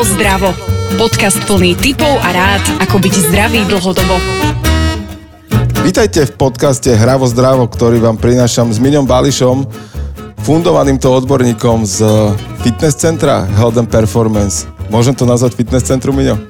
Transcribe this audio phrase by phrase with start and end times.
[0.00, 0.48] Hravo zdravo.
[0.96, 4.16] Podcast plný tipov a rád, ako byť zdravý dlhodobo.
[5.84, 9.68] Vítajte v podcaste Hravo zdravo, ktorý vám prinášam s Miňom Bališom,
[10.40, 12.00] fundovaným to odborníkom z
[12.64, 14.64] fitness centra Health and Performance.
[14.88, 16.40] Môžem to nazvať fitness centrum, Miňo?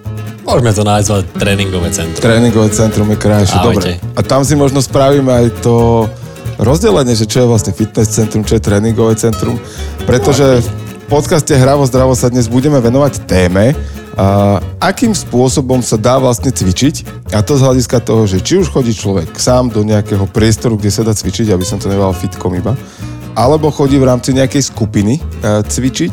[0.46, 2.22] Môžeme to nazvať tréningové centrum.
[2.22, 3.98] Tréningové centrum je krajšie, dobre.
[4.14, 6.06] A tam si možno spravíme aj to
[6.54, 9.58] rozdelenie, že čo je vlastne fitness centrum, čo je tréningové centrum,
[10.06, 13.74] pretože v podcaste Hravo zdravo sa dnes budeme venovať téme,
[14.14, 18.70] a akým spôsobom sa dá vlastne cvičiť a to z hľadiska toho, že či už
[18.70, 22.54] chodí človek sám do nejakého priestoru, kde sa dá cvičiť, aby som to neval fitkom
[22.54, 22.78] iba,
[23.34, 25.22] alebo chodí v rámci nejakej skupiny e,
[25.66, 26.12] cvičiť,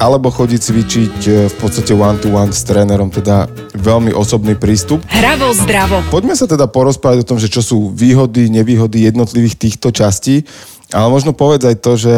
[0.00, 3.44] alebo chodí cvičiť e, v podstate one-to-one s trénerom, teda
[3.76, 5.04] veľmi osobný prístup.
[5.10, 6.00] Hravo zdravo.
[6.08, 10.48] Poďme sa teda porozprávať o tom, že čo sú výhody, nevýhody jednotlivých týchto častí,
[10.96, 12.14] ale možno povedz aj to, že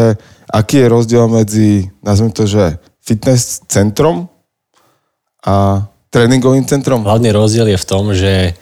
[0.52, 4.29] aký je rozdiel medzi, nazvime to, že fitness centrom
[5.42, 7.03] a tréningovým centrom?
[7.03, 8.53] Hlavný rozdiel je v tom, že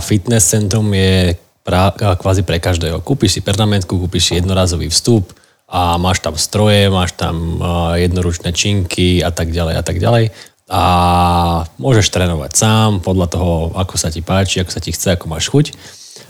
[0.00, 3.04] fitness centrum je pra, kvázi pre každého.
[3.04, 5.36] Kúpiš si permanentku, kúpiš si jednorazový vstup,
[5.70, 7.62] a máš tam stroje, máš tam
[7.94, 10.34] jednoručné činky a tak ďalej a tak ďalej.
[10.66, 10.82] A
[11.78, 15.46] môžeš trénovať sám podľa toho, ako sa ti páči, ako sa ti chce, ako máš
[15.46, 15.78] chuť.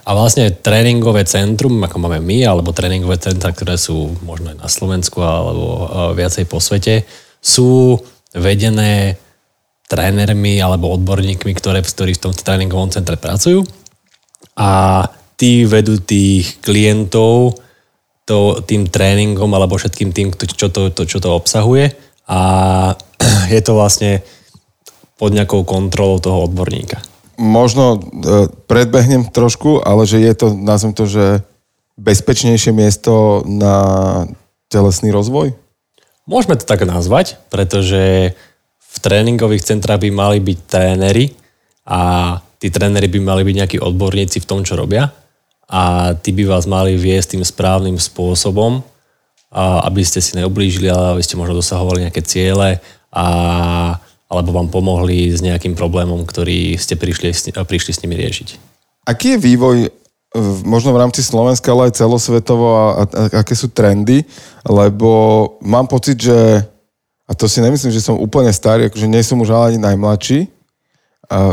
[0.07, 4.69] A vlastne tréningové centrum, ako máme my, alebo tréningové centra, ktoré sú možno aj na
[4.69, 5.65] Slovensku alebo
[6.17, 7.05] viacej po svete,
[7.41, 8.01] sú
[8.35, 9.19] vedené
[9.91, 13.67] trénermi alebo odborníkmi, ktoré, ktorí v tom tréningovom centre pracujú.
[14.55, 15.03] A
[15.35, 17.59] tí vedú tých klientov
[18.29, 21.91] to, tým tréningom alebo všetkým tým, čo to, to, čo to obsahuje
[22.31, 22.41] a
[23.55, 24.23] je to vlastne
[25.19, 27.03] pod nejakou kontrolou toho odborníka.
[27.41, 27.99] Možno e,
[28.69, 31.25] predbehnem trošku, ale že je to, nazvem to, že
[31.97, 33.77] bezpečnejšie miesto na
[34.69, 35.57] telesný rozvoj?
[36.29, 38.37] Môžeme to tak nazvať, pretože
[38.79, 41.33] v tréningových centrách by mali byť tréneri
[41.89, 45.09] a tí tréneri by mali byť nejakí odborníci v tom, čo robia
[45.71, 48.83] a tí by vás mali viesť tým správnym spôsobom,
[49.55, 52.83] aby ste si neoblížili, ale aby ste možno dosahovali nejaké ciele
[53.15, 53.27] a,
[54.31, 58.49] alebo vám pomohli s nejakým problémom, ktorý ste prišli, prišli s nimi riešiť.
[59.11, 59.77] Aký je vývoj
[60.63, 64.23] možno v rámci Slovenska, ale aj celosvetovo a, a, a aké sú trendy,
[64.63, 65.11] lebo
[65.59, 66.63] mám pocit, že
[67.27, 70.51] a to si nemyslím, že som úplne starý, akože nie som už ani najmladší,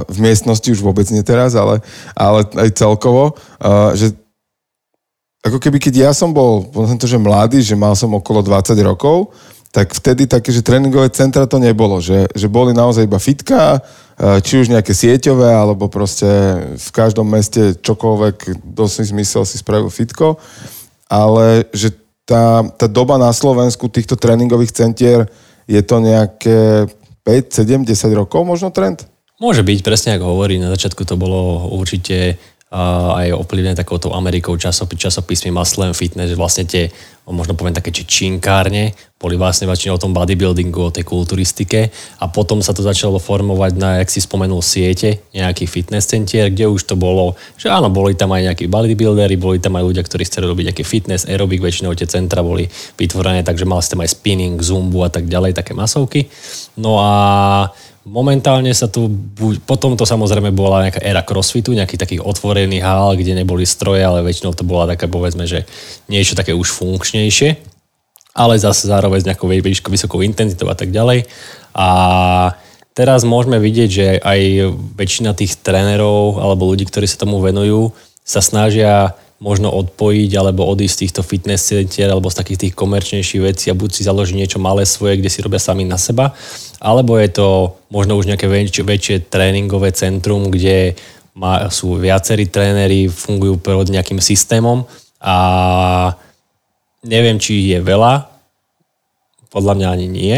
[0.09, 1.85] v miestnosti už vôbec nie teraz, ale,
[2.17, 3.37] ale aj celkovo,
[3.93, 4.09] že
[5.45, 8.73] ako keby keď ja som bol, som to, že mladý, že mal som okolo 20
[8.81, 9.29] rokov,
[9.71, 13.83] tak vtedy také, že tréningové centra to nebolo, že, že boli naozaj iba fitka,
[14.17, 16.25] či už nejaké sieťové, alebo proste
[16.73, 20.41] v každom meste čokoľvek dosť zmysel si spravil fitko,
[21.05, 21.93] ale že
[22.25, 25.29] tá, tá doba na Slovensku týchto tréningových centier
[25.69, 26.89] je to nejaké
[27.23, 29.05] 5, 7, 10 rokov možno trend?
[29.37, 34.99] Môže byť, presne ako hovorí, na začiatku to bolo určite aj ovplyvnené takouto Amerikou časopis,
[34.99, 36.91] časopismi Muscle Fitness, že vlastne tie,
[37.35, 41.89] možno poviem také, či činkárne, boli vlastne väčšinou o tom bodybuildingu, o tej kulturistike
[42.21, 46.69] a potom sa to začalo formovať na, jak si spomenul, siete nejakých fitness centier, kde
[46.69, 50.23] už to bolo, že áno, boli tam aj nejakí bodybuildery, boli tam aj ľudia, ktorí
[50.23, 54.55] chceli robiť nejaký fitness, aerobik, väčšinou tie centra boli vytvorené, takže mali ste aj spinning,
[54.61, 56.29] zumbu a tak ďalej, také masovky.
[56.77, 57.11] No a
[58.07, 59.11] Momentálne sa tu,
[59.67, 64.23] potom to samozrejme bola nejaká éra crossfitu, nejakých takých otvorených hál, kde neboli stroje, ale
[64.23, 65.67] väčšinou to bola taká, povedzme, že
[66.07, 67.59] niečo také už funkčnejšie,
[68.31, 69.51] ale zase zároveň s nejakou
[69.91, 71.27] vysokou intenzitou a tak ďalej.
[71.75, 71.87] A
[72.95, 77.91] teraz môžeme vidieť, že aj väčšina tých trénerov alebo ľudí, ktorí sa tomu venujú,
[78.23, 83.41] sa snažia možno odpojiť alebo odísť z týchto fitness centier alebo z takých tých komerčnejších
[83.45, 86.33] vecí a buď si založiť niečo malé svoje, kde si robia sami na seba,
[86.81, 90.97] alebo je to možno už nejaké väčšie, väčšie tréningové centrum, kde
[91.37, 94.89] má, sú viacerí tréneri, fungujú pod nejakým systémom
[95.21, 95.37] a
[97.05, 98.25] neviem, či je veľa,
[99.53, 100.37] podľa mňa ani nie,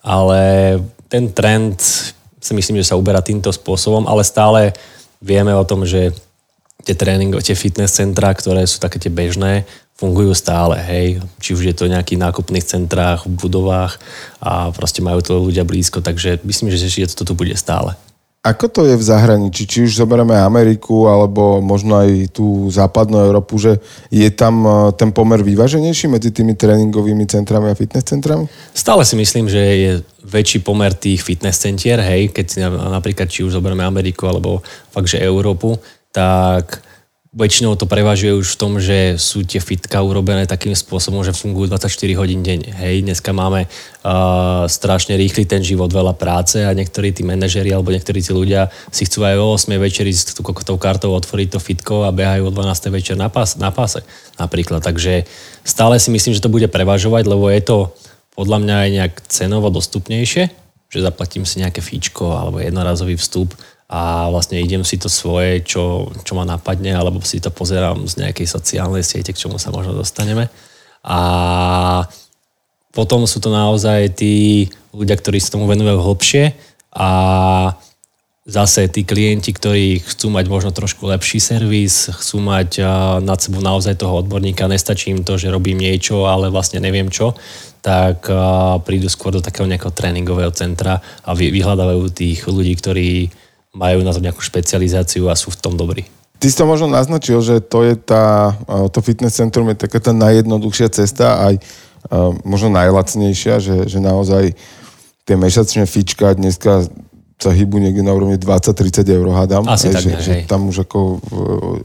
[0.00, 0.40] ale
[1.12, 1.76] ten trend
[2.40, 4.72] si myslím, že sa uberá týmto spôsobom, ale stále
[5.20, 6.12] vieme o tom, že
[6.84, 9.64] tie tréningové, tie fitness centrá, ktoré sú také tie bežné,
[9.96, 11.22] fungujú stále, hej.
[11.40, 13.96] Či už je to v nejakých nákupných centrách, v budovách
[14.42, 17.96] a proste majú to ľudia blízko, takže myslím, že to tu bude stále.
[18.44, 19.64] Ako to je v zahraničí?
[19.64, 23.80] Či už zoberieme Ameriku alebo možno aj tú západnú Európu, že
[24.12, 28.44] je tam e, ten pomer vyváženejší medzi tými tréningovými centrami a fitness centrami?
[28.76, 29.92] Stále si myslím, že je
[30.28, 34.60] väčší pomer tých fitness centier, hej, keď si napríklad či už zoberieme Ameriku alebo
[34.92, 35.80] fakt, že Európu,
[36.14, 36.86] tak
[37.34, 41.66] väčšinou to prevažuje už v tom, že sú tie fitka urobené takým spôsobom, že fungujú
[41.66, 42.70] 24 hodín denne.
[42.70, 47.90] Hej, dneska máme uh, strašne rýchly ten život, veľa práce a niektorí tí manažeri alebo
[47.90, 52.06] niektorí tí ľudia si chcú aj o 8 večeri s tou kartou otvoriť to fitko
[52.06, 54.06] a behajú o 12 večer na, pás, na páse
[54.38, 54.78] napríklad.
[54.86, 55.26] Takže
[55.66, 57.76] stále si myslím, že to bude prevažovať, lebo je to
[58.38, 60.54] podľa mňa aj nejak cenovo dostupnejšie,
[60.86, 66.08] že zaplatím si nejaké fíčko alebo jednorazový vstup a vlastne idem si to svoje, čo,
[66.24, 69.92] čo ma napadne, alebo si to pozerám z nejakej sociálnej siete, k čomu sa možno
[69.92, 70.48] dostaneme.
[71.04, 71.18] A
[72.96, 74.66] potom sú to naozaj tí
[74.96, 76.56] ľudia, ktorí sa tomu venujú hlbšie
[76.96, 77.10] a
[78.44, 82.80] zase tí klienti, ktorí chcú mať možno trošku lepší servis, chcú mať
[83.24, 87.32] nad sebou naozaj toho odborníka, nestačí im to, že robím niečo, ale vlastne neviem čo,
[87.84, 88.28] tak
[88.84, 93.10] prídu skôr do takého nejakého tréningového centra a vyhľadávajú tých ľudí, ktorí
[93.74, 96.06] majú na to nejakú špecializáciu a sú v tom dobrí.
[96.38, 98.54] Ty si to možno naznačil, že to je tá,
[98.94, 101.58] to fitness centrum je taká tá najjednoduchšia cesta, aj
[102.44, 104.52] možno najlacnejšia, že, že naozaj
[105.24, 106.84] tie mesačné fička dneska
[107.40, 109.64] sa hýbu niekde na úrovni 20-30 eur, hádam.
[109.66, 111.18] Asi aj, tak, že, že tam už ako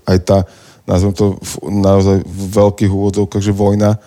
[0.06, 0.38] aj tá,
[0.86, 3.98] nazvem to naozaj v veľkých úvodzovkách, že vojna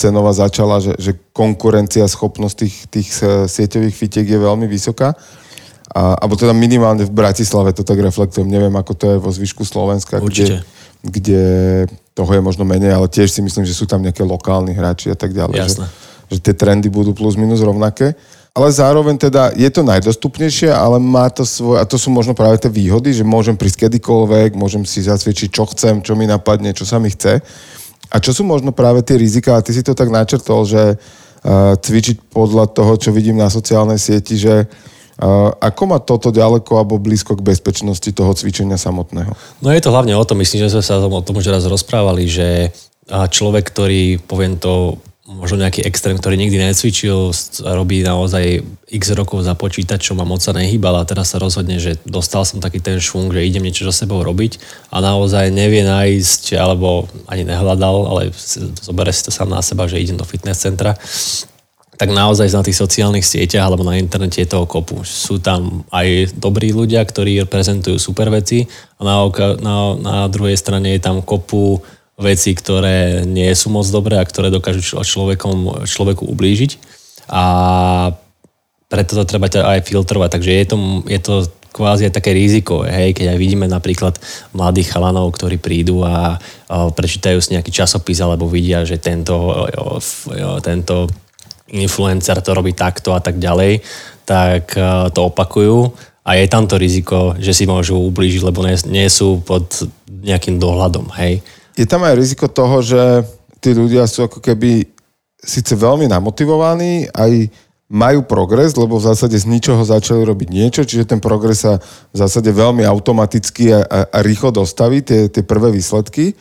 [0.00, 3.08] cenová začala, že, že konkurencia, schopnosť tých, tých
[3.52, 5.12] sieťových fitiek je veľmi vysoká.
[5.92, 8.48] A, alebo teda minimálne v Bratislave to tak reflektujem.
[8.48, 10.64] Neviem, ako to je vo zvyšku Slovenska, Určite.
[11.04, 11.42] kde, kde
[12.16, 15.16] toho je možno menej, ale tiež si myslím, že sú tam nejaké lokálni hráči a
[15.16, 15.60] tak ďalej.
[15.60, 15.86] Jasné.
[16.32, 18.16] Že, že tie trendy budú plus minus rovnaké.
[18.52, 22.60] Ale zároveň teda je to najdostupnejšie, ale má to svoje, a to sú možno práve
[22.60, 26.84] tie výhody, že môžem prísť kedykoľvek, môžem si zasvedčiť, čo chcem, čo mi napadne, čo
[26.84, 27.40] sa mi chce.
[28.12, 31.80] A čo sú možno práve tie rizika, a ty si to tak načrtol, že uh,
[31.80, 34.68] cvičiť podľa toho, čo vidím na sociálnej sieti, že
[35.60, 39.36] ako má toto ďaleko alebo blízko k bezpečnosti toho cvičenia samotného?
[39.60, 42.30] No je to hlavne o tom, myslím, že sme sa o tom už raz rozprávali,
[42.30, 42.72] že
[43.10, 47.32] človek, ktorý, poviem to, možno nejaký extrém, ktorý nikdy necvičil,
[47.64, 48.60] robí naozaj
[48.92, 52.60] x rokov za počítačom a moc sa nehýbal a teraz sa rozhodne, že dostal som
[52.60, 54.60] taký ten švung, že idem niečo so sebou robiť
[54.92, 58.22] a naozaj nevie nájsť, alebo ani nehľadal, ale
[58.82, 61.00] zoberie si to sám na seba, že idem do fitness centra
[62.02, 65.06] tak naozaj na tých sociálnych sieťach alebo na internete je toho kopu.
[65.06, 68.66] Sú tam aj dobrí ľudia, ktorí prezentujú super veci
[68.98, 69.22] a na,
[69.62, 71.78] na, na druhej strane je tam kopu
[72.18, 76.74] veci, ktoré nie sú moc dobré a ktoré dokážu človekom, človeku ublížiť.
[77.30, 77.44] A
[78.90, 80.28] preto to treba aj filtrovať.
[80.34, 80.76] Takže je to,
[81.06, 81.34] je to
[81.70, 84.18] kvázi aj také riziko, hej, keď aj vidíme napríklad
[84.50, 86.34] mladých chalanov, ktorí prídu a,
[86.66, 89.70] a prečítajú si nejaký časopis alebo vidia, že tento,
[90.66, 91.06] tento
[91.72, 93.80] influencer to robí takto a tak ďalej,
[94.28, 95.92] tak e, to opakujú
[96.22, 99.66] a je tam to riziko, že si môžu ublížiť, lebo nie, sú pod
[100.22, 101.42] nejakým dohľadom, hej.
[101.74, 103.26] Je tam aj riziko toho, že
[103.58, 104.86] tí ľudia sú ako keby
[105.42, 107.50] síce veľmi namotivovaní, aj
[107.92, 111.76] majú progres, lebo v zásade z ničoho začali robiť niečo, čiže ten progres sa
[112.08, 116.32] v zásade veľmi automaticky a, a, a rýchlo dostaví, tie, tie prvé výsledky.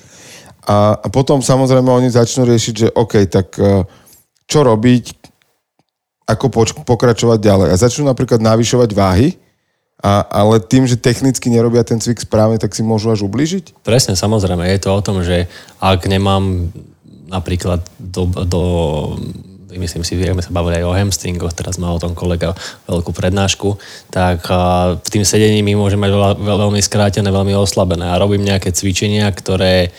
[0.64, 3.84] A, a potom samozrejme oni začnú riešiť, že OK, tak e,
[4.48, 5.21] čo robiť,
[6.34, 7.68] ako poč- pokračovať ďalej.
[7.72, 9.36] A začnú napríklad navyšovať váhy,
[10.02, 13.86] a, ale tým, že technicky nerobia ten cvik správne, tak si môžu až ubližiť?
[13.86, 14.66] Presne, samozrejme.
[14.66, 15.46] Je to o tom, že
[15.78, 16.74] ak nemám
[17.30, 18.62] napríklad do, do
[19.78, 22.52] myslím si, sme sa bavili aj o hamstringoch, teraz mal o tom kolega
[22.90, 23.80] veľkú prednášku,
[24.12, 24.44] tak
[25.00, 29.32] v tým sedení my môžeme mať veľa, veľmi skrátené, veľmi oslabené a robím nejaké cvičenia,
[29.32, 29.96] ktoré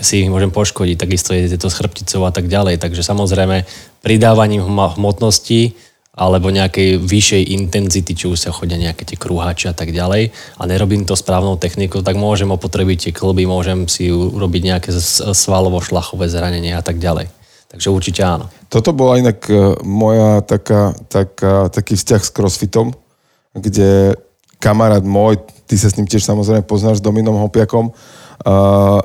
[0.00, 2.80] si ich môžem poškodiť, takisto je to s chrbticou a tak ďalej.
[2.80, 3.64] Takže samozrejme
[4.00, 5.76] pridávaním hmotnosti
[6.10, 10.62] alebo nejakej vyššej intenzity, či už sa chodia nejaké tie krúhače a tak ďalej a
[10.66, 14.90] nerobím to správnou technikou, tak môžem opotrebiť tie klby, môžem si urobiť nejaké
[15.32, 17.30] svalovo-šlachové zranenie a tak ďalej.
[17.70, 18.50] Takže určite áno.
[18.66, 22.90] Toto bola inak e, moja taká, taká, taký vzťah s crossfitom,
[23.54, 24.18] kde
[24.58, 25.38] kamarát môj,
[25.70, 29.00] ty sa s ním tiež samozrejme poznáš s Dominom Hopiakom, uh,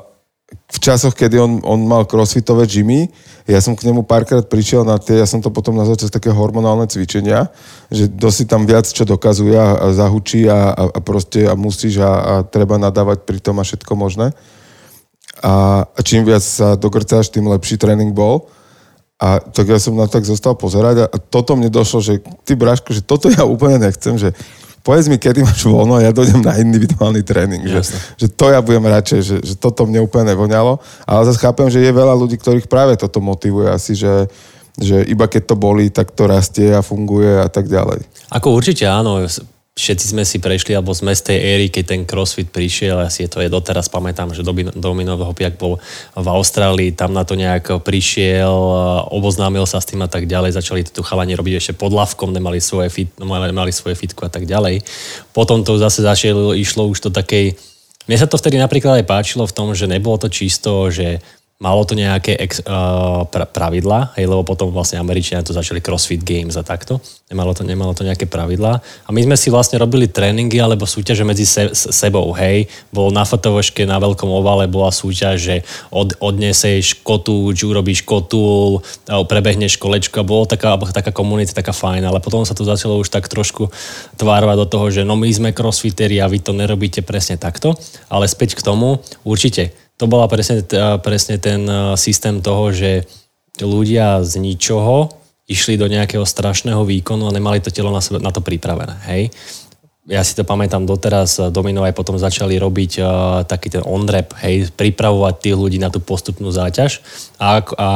[0.66, 3.06] v časoch, kedy on, on mal crossfitové gymy,
[3.46, 6.34] ja som k nemu párkrát prišiel na tie, ja som to potom nazval cez také
[6.34, 7.54] hormonálne cvičenia,
[7.94, 12.10] že dosť tam viac čo dokazuje a, zahučí a, a, a proste a musíš a,
[12.10, 14.34] a treba nadávať pri tom a všetko možné.
[15.46, 18.50] A, a čím viac sa dokrcáš, tým lepší tréning bol.
[19.16, 22.52] A tak ja som na tak zostal pozerať a, a toto mne došlo, že ty
[22.52, 24.36] Braško, že toto ja úplne nechcem, že
[24.86, 27.66] povedz mi, kedy máš voľno ja dojdem na individuálny tréning.
[27.66, 27.80] Že,
[28.14, 30.78] že to ja budem radšej, že, že toto mne úplne nevoňalo.
[31.02, 34.30] Ale zase chápem, že je veľa ľudí, ktorých práve toto motivuje asi, že,
[34.78, 38.06] že iba keď to bolí, tak to rastie a funguje a tak ďalej.
[38.30, 39.18] Ako určite áno.
[39.76, 43.30] Všetci sme si prešli, alebo sme z tej éry, keď ten crossfit prišiel, asi je
[43.30, 44.40] to je doteraz, pamätám, že
[44.72, 45.76] Dominového piak bol
[46.16, 48.50] v Austrálii, tam na to nejak prišiel,
[49.12, 52.56] oboznámil sa s tým a tak ďalej, začali tu chalani robiť ešte pod lavkom, nemali
[52.56, 54.80] svoje, fit, mali, mali svoje fitku a tak ďalej.
[55.36, 57.52] Potom to zase začalo, išlo už to takej,
[58.08, 61.20] mne sa to vtedy napríklad aj páčilo v tom, že nebolo to čisto, že
[61.56, 66.20] malo to nejaké ex, uh, pra, pravidlá, hej, lebo potom vlastne Američania to začali CrossFit
[66.20, 67.00] Games a takto.
[67.32, 68.84] Nemalo to, nemalo to nejaké pravidlá.
[68.84, 72.68] A my sme si vlastne robili tréningy alebo súťaže medzi se, sebou, hej.
[72.92, 75.56] Bolo na fotovoške na veľkom ovale bola súťaž, že
[75.88, 82.44] od, odneseš kotúč, urobíš kotúl, prebehneš kolečko bolo taká, taká komunita, taká fajn, ale potom
[82.44, 83.72] sa to začalo už tak trošku
[84.20, 87.72] tvárovať do toho, že no my sme crossfiteri a vy to nerobíte presne takto.
[88.12, 90.60] Ale späť k tomu, určite to bola presne,
[91.00, 91.64] presne ten
[91.96, 93.08] systém toho, že
[93.64, 95.08] ľudia z ničoho
[95.46, 98.98] išli do nejakého strašného výkonu a nemali to telo na, sebe, na to pripravené.
[99.08, 99.32] Hej?
[100.06, 103.08] Ja si to pamätám doteraz, Domino aj potom začali robiť uh,
[103.42, 107.02] taký ten on-rap, hej, pripravovať tých ľudí na tú postupnú záťaž
[107.42, 107.88] a, a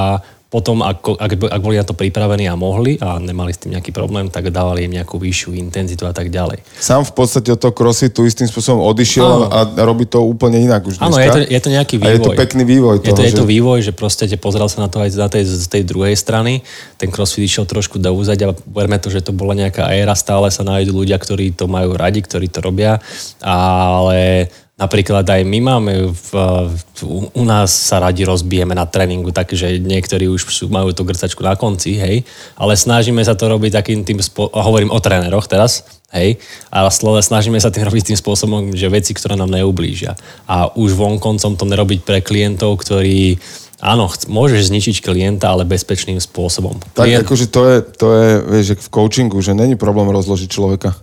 [0.50, 3.94] potom, ak, ak, ak boli na to pripravení a mohli a nemali s tým nejaký
[3.94, 6.66] problém, tak dávali im nejakú vyššiu intenzitu a tak ďalej.
[6.74, 10.98] Sám v podstate od toho crossfitu istým spôsobom odišiel a robí to úplne inak už
[10.98, 12.10] Áno, je to, je to nejaký vývoj.
[12.10, 12.98] A je to pekný vývoj.
[12.98, 15.44] Toho, je to, je to vývoj, že proste pozeral sa na to aj z tej,
[15.46, 16.66] z tej druhej strany.
[16.98, 20.50] Ten crossfit išiel trošku do úzať a berme to, že to bola nejaká éra, stále
[20.50, 22.98] sa nájdú ľudia, ktorí to majú radi, ktorí to robia,
[23.38, 24.50] ale
[24.80, 26.30] Napríklad aj my máme, v,
[26.72, 27.00] v,
[27.36, 32.00] u nás sa radi rozbijeme na tréningu, takže niektorí už majú tú grcačku na konci,
[32.00, 32.24] hej,
[32.56, 35.84] ale snažíme sa to robiť takým tým, spo- hovorím o tréneroch teraz,
[36.16, 36.40] hej,
[36.72, 36.88] ale
[37.20, 40.16] snažíme sa tým robiť tým spôsobom, že veci, ktoré nám neublížia.
[40.48, 43.36] A už vonkoncom to nerobiť pre klientov, ktorí
[43.80, 46.76] Áno, môžeš zničiť klienta, ale bezpečným spôsobom.
[46.92, 47.24] Klient...
[47.24, 51.00] Tak akože to je, to je vieš, v coachingu, že není problém rozložiť človeka.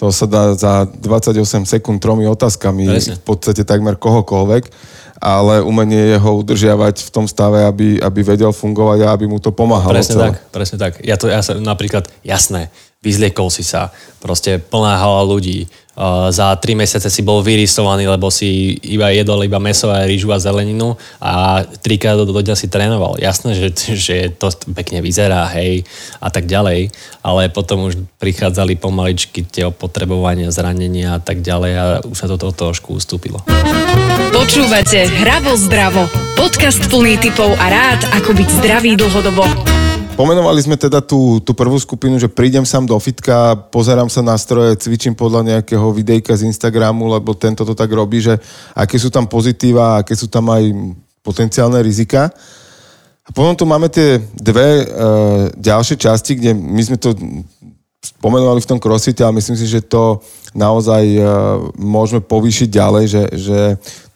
[0.00, 3.14] To sa dá za 28 sekúnd tromi otázkami Presne.
[3.20, 4.72] v podstate takmer kohokoľvek,
[5.20, 9.36] ale umenie je ho udržiavať v tom stave, aby, aby vedel fungovať a aby mu
[9.36, 9.92] to pomáhalo.
[9.92, 10.24] Presne celé.
[10.32, 10.92] tak, presne tak.
[11.04, 12.72] Ja to ja sa, napríklad, jasné,
[13.04, 13.92] vyzliekol si sa,
[14.24, 15.68] proste plná hala ľudí,
[16.32, 20.40] za tri mesiace si bol vyrysovaný, lebo si iba jedol iba meso a rýžu a
[20.40, 23.20] zeleninu a trikrát do, do dňa si trénoval.
[23.20, 23.68] Jasné, že,
[24.08, 25.84] že to pekne vyzerá, hej,
[26.18, 26.88] a tak ďalej,
[27.20, 32.48] ale potom už prichádzali pomaličky tie opotrebovania, zranenia a tak ďalej a už sa to
[32.50, 33.44] trošku ustúpilo.
[34.30, 36.08] Počúvate Hravo zdravo.
[36.32, 39.89] Podcast plný typov a rád, ako byť zdravý dlhodobo.
[40.20, 44.36] Pomenovali sme teda tú, tú prvú skupinu, že prídem sám do fitka, pozerám sa na
[44.36, 48.36] stroje, cvičím podľa nejakého videjka z Instagramu, lebo tento to tak robí, že
[48.76, 50.76] aké sú tam pozitíva, aké sú tam aj
[51.24, 52.28] potenciálne rizika.
[53.24, 54.86] A potom tu máme tie dve e,
[55.56, 57.16] ďalšie časti, kde my sme to
[58.00, 60.24] spomenovali v tom crossfite, ale myslím si, že to
[60.56, 61.20] naozaj e,
[61.76, 63.58] môžeme povýšiť ďalej, že, že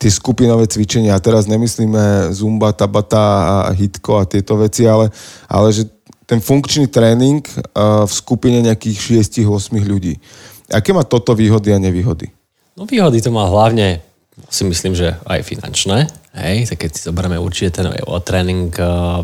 [0.01, 5.13] tie skupinové cvičenia, a teraz nemyslíme Zumba, Tabata a Hitko a tieto veci, ale,
[5.49, 5.85] ale že
[6.25, 7.45] ten funkčný tréning
[7.77, 10.17] v skupine nejakých 6-8 ľudí.
[10.73, 12.33] Aké má toto výhody a nevýhody?
[12.75, 14.01] No výhody to má hlavne,
[14.49, 16.09] si myslím, že aj finančné.
[16.35, 17.95] Hej, tak keď si zoberieme určite ten
[18.27, 18.75] tréning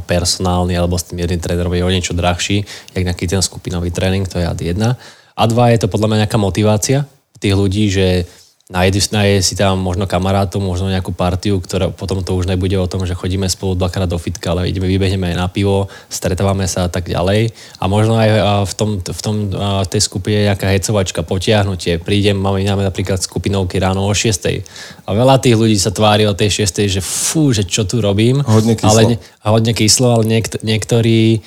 [0.06, 2.62] personálny alebo s tým jedným trénerom je o niečo drahší,
[2.94, 4.94] jak nejaký ten skupinový tréning, to je ad jedna.
[5.34, 7.10] A dva je to podľa mňa nejaká motivácia
[7.42, 8.30] tých ľudí, že
[8.70, 12.86] nájde, nájde si tam možno kamarátov, možno nejakú partiu, ktorá potom to už nebude o
[12.86, 16.90] tom, že chodíme spolu dvakrát do fitka, ale ideme, vybehneme na pivo, stretávame sa a
[16.90, 17.50] tak ďalej.
[17.82, 18.30] A možno aj
[18.70, 21.98] v, tom, v, tom, v tej skupine nejaká hecovačka, potiahnutie.
[21.98, 24.62] Prídem, máme, máme napríklad skupinovky ráno o 6.
[25.04, 26.86] A veľa tých ľudí sa tvári o tej 6.
[26.86, 28.46] že fú, že čo tu robím.
[28.46, 28.90] Hodne kyslo.
[28.94, 29.02] Ale,
[29.42, 31.42] hodne kyslo, ale niekt, niektorí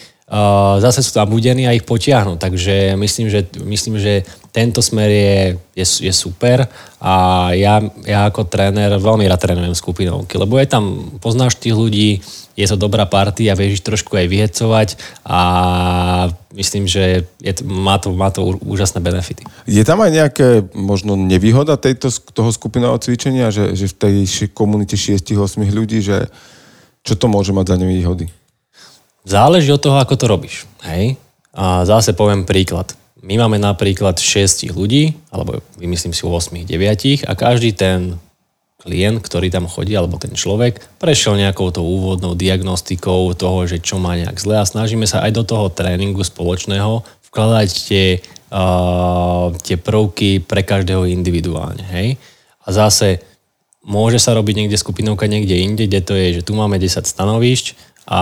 [0.82, 2.42] zase sú tam budení a ich potiahnu.
[2.42, 5.38] Takže myslím, že, myslím, že tento smer je,
[5.78, 6.70] je, je super
[7.02, 7.14] a
[7.58, 12.22] ja, ja ako tréner veľmi rád trénujem skupinovky, lebo je tam, poznáš tých ľudí,
[12.54, 14.90] je to dobrá party a vieš trošku aj vyhecovať
[15.26, 15.40] a
[16.54, 19.42] myslím, že je, má, to, má to úžasné benefity.
[19.66, 20.48] Je tam aj nejaké
[20.78, 24.16] možno nevýhoda tejto, toho skupinového cvičenia, že, že v tej
[24.54, 26.30] komunite 6-8 ľudí, že
[27.02, 28.30] čo to môže mať za nevýhody?
[29.24, 30.68] Záleží od toho, ako to robíš.
[30.84, 31.16] Hej?
[31.56, 32.92] A zase poviem príklad.
[33.24, 38.20] My máme napríklad 6 ľudí, alebo vymyslím si 8, 9 a každý ten
[38.84, 43.96] klient, ktorý tam chodí, alebo ten človek, prešiel nejakou tou úvodnou diagnostikou toho, že čo
[43.96, 47.00] má nejak zle a snažíme sa aj do toho tréningu spoločného
[47.32, 48.20] vkladať tie,
[48.52, 51.88] uh, tie prvky pre každého individuálne.
[51.96, 52.20] Hej?
[52.68, 53.24] A zase
[53.88, 57.93] môže sa robiť niekde skupinovka niekde inde, kde to je, že tu máme 10 stanovišť,
[58.04, 58.22] a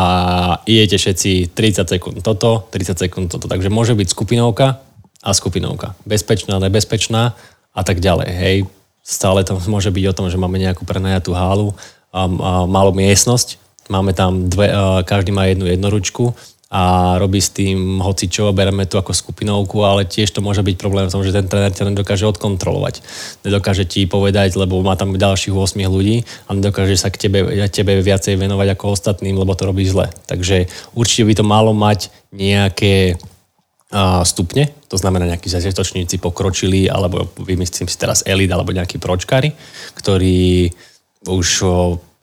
[0.70, 3.50] idete všetci 30 sekúnd toto, 30 sekúnd toto.
[3.50, 4.82] Takže môže byť skupinovka,
[5.22, 5.94] a skupinovka.
[6.04, 7.38] Bezpečná, nebezpečná
[7.72, 8.30] a tak ďalej.
[8.34, 8.58] Hej,
[9.06, 11.78] stále to môže byť o tom, že máme nejakú prenajatú hálu
[12.12, 13.62] a, a malú miestnosť.
[13.90, 14.72] Máme tam dve,
[15.04, 16.32] každý má jednu jednoručku
[16.72, 20.76] a robí s tým hoci čo, bereme tu ako skupinovku, ale tiež to môže byť
[20.80, 23.04] problém v tom, že ten tréner ťa nedokáže odkontrolovať.
[23.44, 28.00] Nedokáže ti povedať, lebo má tam ďalších 8 ľudí a nedokáže sa k tebe, tebe
[28.00, 30.08] viacej venovať ako ostatným, lebo to robí zle.
[30.32, 33.20] Takže určite by to malo mať nejaké
[34.24, 39.52] stupne, to znamená nejakí začiatočníci pokročili, alebo vymyslím si teraz elit, alebo nejakí pročkári,
[40.00, 40.72] ktorí
[41.28, 41.48] už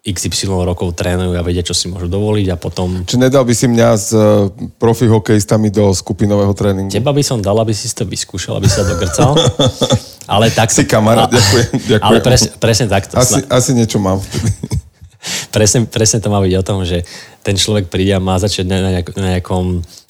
[0.08, 3.04] XY rokov trénujú a vedia, čo si môžu dovoliť a potom...
[3.04, 4.48] Či nedal by si mňa s e,
[4.80, 6.88] profi hokejistami do skupinového tréningu?
[6.88, 9.36] Teba by som dal, aby si to vyskúšal, aby sa dogrcal.
[10.34, 10.72] ale tak...
[10.72, 12.08] Si kamarát, ďakujem, ďakujem.
[12.08, 13.14] Ale presne, presne takto.
[13.20, 14.20] Asi, asi niečo mám
[15.54, 17.02] presne, presne to má byť o tom, že
[17.42, 19.66] ten človek príde a má začať na, nejak, na, nejakom,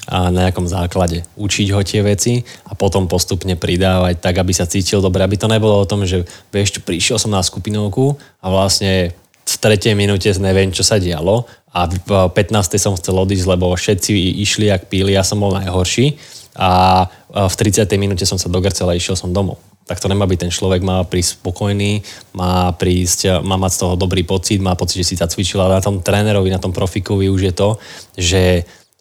[0.08, 1.24] na nejakom základe.
[1.38, 5.24] Učiť ho tie veci a potom postupne pridávať tak, aby sa cítil dobre.
[5.24, 9.12] Aby to nebolo o tom, že vieš, prišiel som na skupinovku a vlastne
[9.58, 12.80] tretej minúte neviem, čo sa dialo a v 15.
[12.80, 16.16] som chcel odísť, lebo všetci išli, ak píli, ja som bol najhorší
[16.58, 17.86] a v 30.
[18.00, 19.60] minúte som sa dogrcel a išiel som domov.
[19.88, 22.04] Tak to nemá byť, ten človek má prísť spokojný,
[22.36, 25.84] má prísť, má mať z toho dobrý pocit, má pocit, že si zacvičil, ale na
[25.84, 27.70] tom trénerovi, na tom profikovi už je to,
[28.18, 28.42] že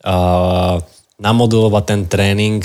[0.07, 0.79] uh,
[1.19, 2.61] namodulovať ten tréning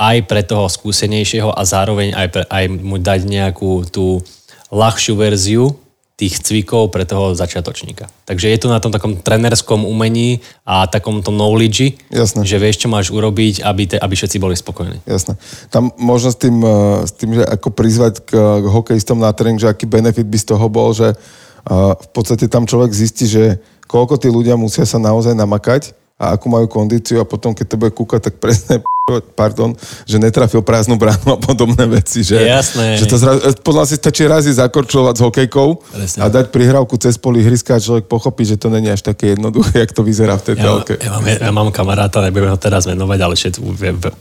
[0.00, 4.24] aj pre toho skúsenejšieho a zároveň aj, pre, aj mu dať nejakú tú
[4.72, 5.76] ľahšiu verziu,
[6.20, 8.12] tých cvikov pre toho začiatočníka.
[8.28, 12.44] Takže je to na tom takom trenerskom umení a takom tom knowledge, Jasne.
[12.44, 15.00] že vieš, čo máš urobiť, aby, te, aby všetci boli spokojní.
[15.08, 15.40] Jasné.
[15.72, 19.56] Tam možno s tým, eh, s tým že ako prizvať k, k hokejistom na tréning,
[19.56, 23.62] že aký benefit by z toho bol, že uh, v podstate tam človek zistí, že
[23.88, 27.76] koľko tí ľudia musia sa naozaj namakať a akú majú kondíciu a potom, keď to
[27.80, 28.84] bude kúkať, tak presne
[29.18, 29.74] pardon,
[30.06, 32.22] že netrafil prázdnu bránu a podobné veci.
[32.22, 32.86] Že, Jasné.
[33.02, 36.20] Že to zra, podľa si stačí razy zakorčovať s hokejkou Presne.
[36.22, 39.82] a dať prihrávku cez poli ihriska a človek pochopí, že to není až také jednoduché,
[39.82, 40.94] jak to vyzerá v tej ja, telke.
[41.02, 43.54] Ja, mám, ja mám kamaráta, nebudeme ho teraz menovať, ale všet,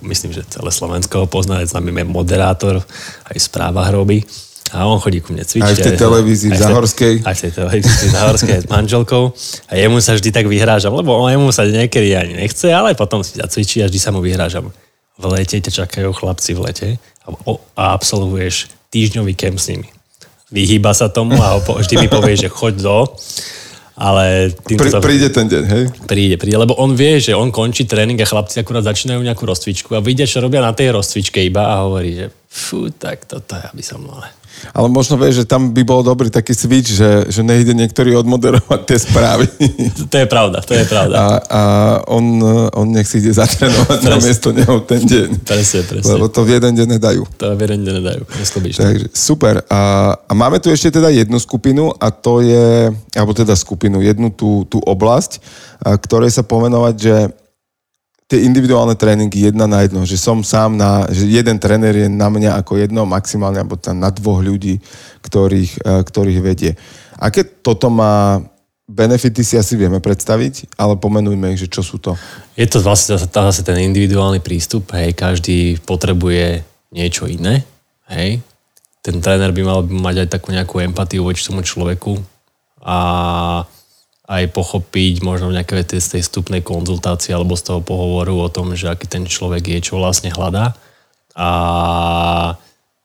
[0.01, 2.81] myslím, že celé Slovensko ho pozná, je známy moderátor,
[3.29, 4.25] aj v správach robí.
[4.69, 5.65] A on chodí ku mne cvičiť.
[5.65, 7.13] Aj v tej televízii v Zahorskej.
[7.25, 9.23] Aj v tej televízii v Zahorskej s manželkou.
[9.65, 13.41] A jemu sa vždy tak vyhrážam, lebo jemu sa niekedy ani nechce, ale potom si
[13.41, 14.69] zacvičí a vždy sa mu vyhrážam.
[15.19, 16.87] V lete ťa čakajú chlapci v lete
[17.25, 17.27] a,
[17.75, 19.89] a absolvuješ týždňový kemp s nimi.
[20.49, 22.97] Vyhýba sa tomu a vždy mi povie, že choď do
[23.99, 25.83] ale týmto Prí, príde ten deň, hej?
[26.07, 29.91] Príde, príde, lebo on vie, že on končí tréning a chlapci akurát začínajú nejakú rozcvičku
[29.91, 33.67] a vidia, čo robia na tej rozcvičke iba a hovorí, že fú, tak toto ja
[33.75, 34.23] by som mal.
[34.75, 38.81] Ale možno vieš, že tam by bol dobrý taký switch, že, že nejde niektorý odmoderovať
[38.85, 39.45] tie správy.
[40.09, 41.15] To je pravda, to je pravda.
[41.15, 41.61] A, a
[42.11, 42.41] on,
[42.73, 45.29] on nech si ide zatrénovať na miesto neho ten deň.
[45.45, 46.09] Presne, presne.
[46.15, 47.23] Lebo to v jeden deň nedajú.
[47.39, 48.21] To v jeden deň nedajú.
[48.75, 49.63] Takže super.
[49.69, 54.31] A, a máme tu ešte teda jednu skupinu a to je, alebo teda skupinu, jednu
[54.33, 55.39] tú, tú oblasť,
[55.79, 57.15] ktorej sa pomenovať, že
[58.29, 62.29] tie individuálne tréningy jedna na jedno, že som sám na, že jeden tréner je na
[62.29, 64.77] mňa ako jedno, maximálne alebo tam na dvoch ľudí,
[65.25, 66.77] ktorých, e, ktorých vedie.
[67.17, 68.37] Aké toto má
[68.85, 72.13] benefity si asi vieme predstaviť, ale pomenujme ich, že čo sú to.
[72.53, 76.61] Je to vlastne zase ten individuálny prístup, hej, každý potrebuje
[76.93, 77.65] niečo iné,
[78.13, 78.45] hej.
[79.01, 82.19] Ten tréner by mal mať aj takú nejakú empatiu voči tomu človeku
[82.85, 82.97] a
[84.29, 88.77] aj pochopiť možno v nejakej tej, tej stupnej konzultácii alebo z toho pohovoru o tom,
[88.77, 90.77] že aký ten človek je, čo vlastne hľadá.
[91.33, 91.49] A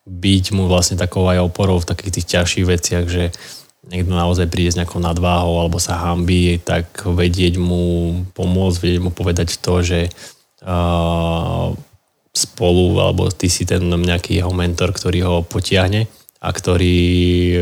[0.05, 3.33] byť mu vlastne takou aj oporou v takých tých ťažších veciach, že
[3.89, 9.09] niekto naozaj príde s nejakou nadváhou alebo sa hambí, tak vedieť mu pomôcť, vedieť mu
[9.09, 10.13] povedať to, že
[10.61, 11.73] uh,
[12.37, 16.05] spolu, alebo ty si ten nejaký jeho mentor, ktorý ho potiahne
[16.45, 17.01] a ktorý
[17.57, 17.59] e,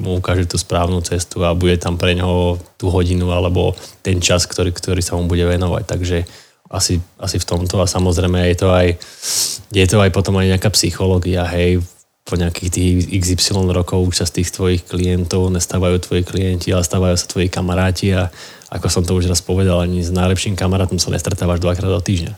[0.00, 4.48] mu ukáže tú správnu cestu a bude tam pre neho tú hodinu alebo ten čas,
[4.48, 5.84] ktorý, ktorý sa mu bude venovať.
[5.84, 6.18] Takže
[6.72, 8.96] asi, asi v tomto a samozrejme je to aj,
[9.68, 11.84] je to aj potom aj nejaká psychológia, hej,
[12.24, 12.96] po nejakých tých
[13.36, 17.52] XY rokov už sa z tých tvojich klientov nestávajú tvoji klienti, ale stávajú sa tvoji
[17.52, 18.32] kamaráti a
[18.72, 22.32] ako som to už raz povedal, ani s najlepším kamarátom sa nestretávaš dvakrát do týždňa.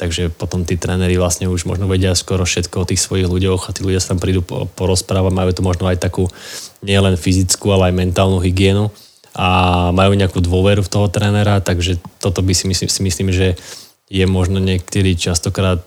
[0.00, 3.74] Takže potom tí tréneri vlastne už možno vedia skoro všetko o tých svojich ľuďoch a
[3.76, 4.40] tí ľudia sa tam prídu
[4.72, 6.24] porozprávať, majú tu možno aj takú
[6.80, 8.88] nielen fyzickú, ale aj mentálnu hygienu
[9.36, 13.60] a majú nejakú dôveru v toho trénera, takže toto by si myslím, si myslím že
[14.08, 15.84] je možno niekedy častokrát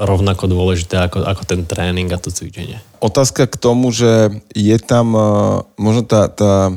[0.00, 2.80] rovnako dôležité ako, ako ten tréning a to cvičenie.
[3.04, 5.24] Otázka k tomu, že je tam uh,
[5.76, 6.72] možno tá, tá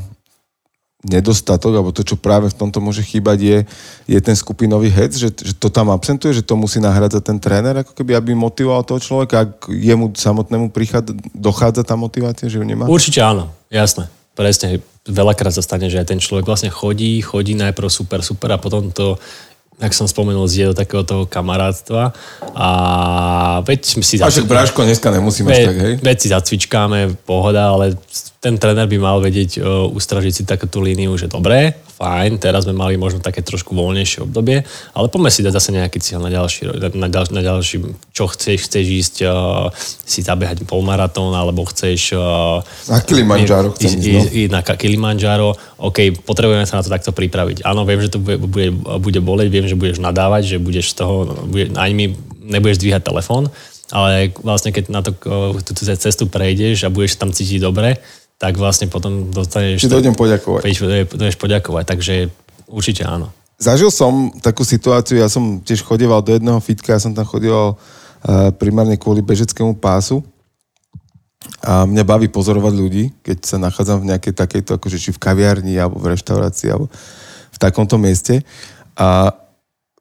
[0.99, 3.57] nedostatok, alebo to, čo práve v tomto môže chýbať, je,
[4.03, 7.71] je ten skupinový hec, že, že to tam absentuje, že to musí nahradzať ten tréner,
[7.79, 12.65] ako keby, aby motivoval toho človeka, ak jemu samotnému prichádza, dochádza tá motivácia, že ju
[12.67, 12.83] nemá?
[12.91, 14.11] Určite áno, jasné.
[14.35, 18.59] Presne, veľakrát sa stane, že aj ten človek vlastne chodí, chodí najprv super, super a
[18.59, 19.15] potom to
[19.79, 22.11] jak som spomenul, zje do takého toho kamarátstva
[22.51, 22.69] a
[23.63, 24.19] veď si...
[24.19, 25.93] A však Bráško dneska nemusí mať tak, hej?
[26.03, 27.95] Veď si zacvičkáme, pohoda, ale
[28.39, 32.71] ten tréner by mal vedieť uh, ustražiť si takúto líniu, že dobré, fajn, teraz sme
[32.71, 34.63] mali možno také trošku voľnejšie obdobie,
[34.95, 37.83] ale poďme si dať zase nejaký cieľ na ďalší, na, ďal, na ďalší
[38.15, 39.67] čo chceš, chceš ísť uh,
[40.07, 42.15] si zabehať polmaratón, alebo chceš...
[42.15, 44.39] Uh, na Kilimanjaro chcem ísť, ísť, no.
[44.39, 47.67] ísť na Kilimanjaro, OK, potrebujeme sa na to takto pripraviť.
[47.67, 48.71] Áno, viem, že to bude, bude,
[49.03, 52.05] bude boleť, viem, že budeš nadávať, že budeš z toho, bude, ani mi
[52.49, 53.53] nebudeš dvíhať telefón,
[53.93, 55.13] ale vlastne keď na to,
[55.61, 58.01] tú cestu prejdeš a budeš tam cítiť dobre,
[58.39, 59.83] tak vlastne potom dostaneš...
[59.83, 60.61] Či dojdem poďakovať.
[61.11, 62.13] Dojdeš poďakovať, takže
[62.71, 63.29] určite áno.
[63.59, 67.75] Zažil som takú situáciu, ja som tiež chodieval do jedného fitka, ja som tam chodieval
[67.75, 70.23] uh, primárne kvôli bežeckému pásu.
[71.59, 75.75] A mňa baví pozorovať ľudí, keď sa nachádzam v nejakej takejto, akože či v kaviarni,
[75.75, 76.87] alebo v reštaurácii, alebo
[77.51, 78.47] v takomto mieste.
[78.95, 79.35] A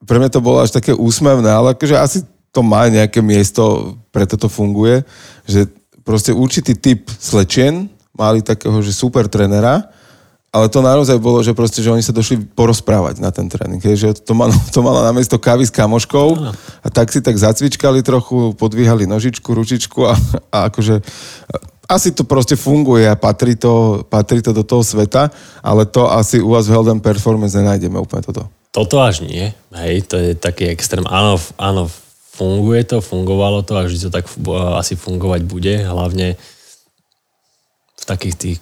[0.03, 4.35] pre mňa to bolo až také úsmevné, ale akože asi to má nejaké miesto, preto
[4.39, 5.05] to funguje,
[5.45, 5.69] že
[6.01, 9.87] proste určitý typ slečien, mali takého, že super trenera,
[10.49, 13.77] ale to naozaj bolo, že proste, že oni sa došli porozprávať na ten tréning.
[13.77, 16.27] Že to, malo, to malo namiesto kávy s kamoškou
[16.81, 20.17] a tak si tak zacvičkali trochu, podvíhali nožičku, ručičku a,
[20.49, 21.05] a akože
[21.89, 25.29] asi to proste funguje a patrí to, patrí to do toho sveta,
[25.61, 28.58] ale to asi u vás v and Performance nenájdeme úplne toto.
[28.69, 31.01] Toto až nie, hej, to je taký extrém.
[31.09, 31.89] Áno, áno,
[32.37, 34.29] funguje to, fungovalo to a vždy to tak
[34.77, 36.37] asi fungovať bude, hlavne
[38.09, 38.57] takých tých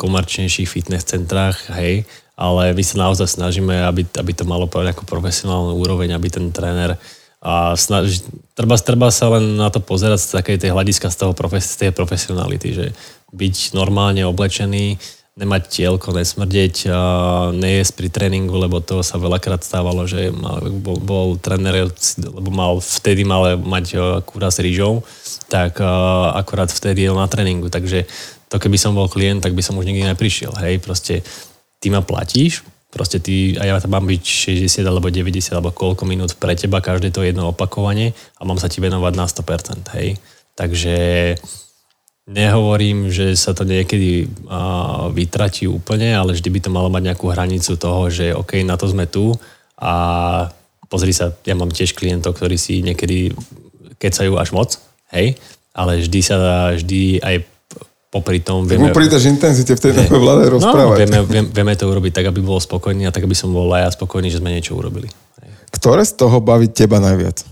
[0.00, 5.76] komerčnejších fitness centrách, hej, ale my sa naozaj snažíme, aby, aby to malo nejakú profesionálnu
[5.76, 6.96] úroveň, aby ten tréner
[7.44, 8.24] a snaž,
[8.56, 11.86] treba, treba sa len na to pozerať z takej tej hľadiska z, toho profes, z
[11.86, 12.86] tej profesionality, že
[13.36, 14.96] byť normálne oblečený,
[15.36, 16.88] nemať tielko, nesmrdeť,
[17.52, 22.80] nejesť pri tréningu, lebo to sa veľakrát stávalo, že mal, bol, bol tréner, lebo mal
[22.80, 25.04] vtedy mal mať kúra s rýžou,
[25.52, 25.76] tak
[26.32, 28.08] akorát vtedy je na tréningu, takže
[28.48, 30.56] to keby som bol klient, tak by som už nikdy neprišiel.
[30.56, 31.20] Hej, proste
[31.84, 34.24] ty ma platíš, proste ty, a ja tam mám byť
[34.72, 38.72] 60 alebo 90 alebo koľko minút pre teba, každé to jedno opakovanie a mám sa
[38.72, 40.16] ti venovať na 100%, hej.
[40.56, 40.96] Takže
[42.26, 47.30] nehovorím, že sa to niekedy uh, vytratí úplne, ale vždy by to malo mať nejakú
[47.30, 49.30] hranicu toho, že OK, na to sme tu
[49.78, 49.94] a
[50.90, 53.30] pozri sa, ja mám tiež klientov, ktorí si niekedy
[54.02, 54.74] kecajú až moc,
[55.14, 55.38] hej,
[55.70, 57.36] ale vždy sa dá, vždy aj
[58.10, 58.90] popri tom vieme...
[58.90, 60.96] Mu pridaš intenzite v tej ne, vláde no, rozprávať.
[60.96, 63.70] No, vieme, vieme, vieme to urobiť tak, aby bol spokojný a tak, aby som bol
[63.70, 65.10] aj ja spokojný, že sme niečo urobili.
[65.70, 67.44] Ktoré z toho baví teba najviac?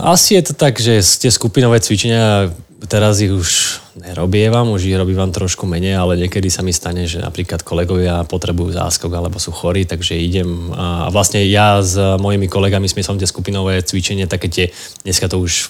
[0.00, 2.50] Asi je to tak, že tie skupinové cvičenia
[2.88, 7.20] teraz ich už nerobievam, už ich robím trošku menej, ale niekedy sa mi stane, že
[7.20, 12.88] napríklad kolegovia potrebujú záskok alebo sú chorí, takže idem a vlastne ja s mojimi kolegami
[12.88, 14.66] sme som tie skupinové cvičenie, také tie,
[15.04, 15.68] dneska to už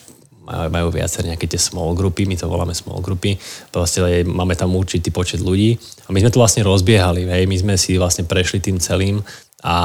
[0.50, 3.38] majú viacer nejaké tie small grupy, my to voláme small grupy,
[3.70, 5.78] proste máme tam určitý počet ľudí.
[6.06, 9.22] A my sme to vlastne rozbiehali, hej, my sme si vlastne prešli tým celým
[9.62, 9.76] a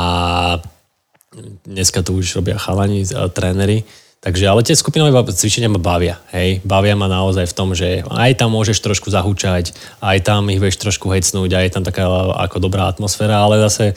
[1.69, 3.85] dneska to už robia chalani, tréneri,
[4.25, 6.57] Takže, ale tie skupinové cvičenia ma bavia, hej.
[6.65, 10.81] Bavia ma naozaj v tom, že aj tam môžeš trošku zahúčať, aj tam ich vieš
[10.81, 13.93] trošku hecnúť, aj je tam taká ako dobrá atmosféra, ale zase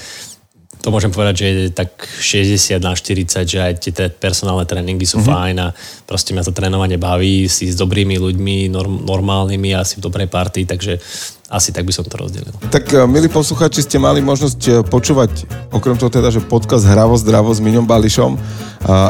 [0.79, 5.19] to môžem povedať, že je tak 60 na 40, že aj tie personálne tréningy sú
[5.19, 5.35] mm-hmm.
[5.35, 5.69] fajn a
[6.07, 10.31] proste mňa to trénovanie baví, si s dobrými ľuďmi, norm, normálnymi a si v dobrej
[10.31, 11.03] partii, takže
[11.49, 12.53] asi tak by som to rozdelil.
[12.69, 17.19] Tak eh, milí posluchači, ste mali možnosť eh, počúvať, okrem toho teda, že podcast Hravo
[17.19, 18.39] zdravo s Miňom Bališom,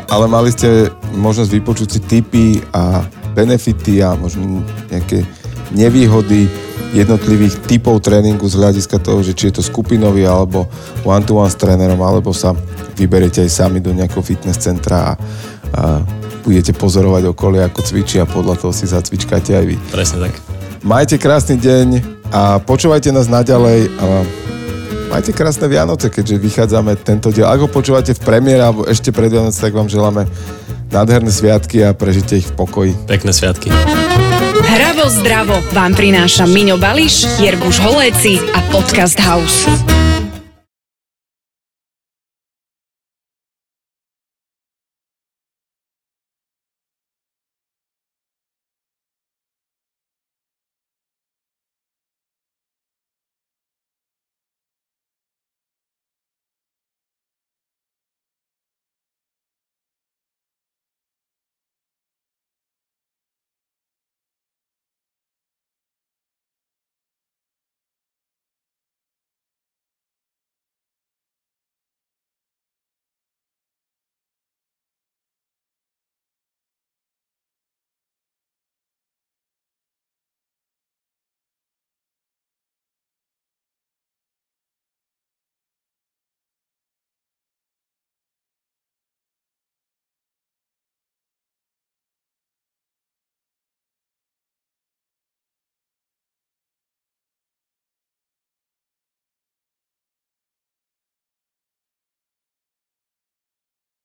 [0.08, 3.04] ale mali ste možnosť vypočuť si tipy a
[3.36, 5.22] benefity a možno nejaké
[5.76, 6.48] nevýhody
[6.94, 10.66] jednotlivých typov tréningu z hľadiska toho, že či je to skupinový alebo
[11.04, 12.56] one-to-one s trénerom, alebo sa
[12.96, 15.12] vyberiete aj sami do nejakého fitness centra a,
[15.74, 15.82] a
[16.42, 19.76] budete pozorovať okolie, ako cvičí a podľa toho si zacvičkáte aj vy.
[19.92, 20.34] Presne tak.
[20.80, 21.88] Majte krásny deň
[22.32, 23.92] a počúvajte nás naďalej.
[24.00, 24.06] A
[25.12, 27.50] majte krásne Vianoce, keďže vychádzame tento diel.
[27.50, 30.24] Ak ho počúvate v premiére alebo ešte pred Vianoce, tak vám želáme
[30.88, 32.92] nádherné sviatky a prežite ich v pokoji.
[33.04, 33.68] Pekné sviatky.
[34.68, 39.64] Hravo zdravo vám prináša Miňo Bališ, Jerguš Holéci a Podcast House.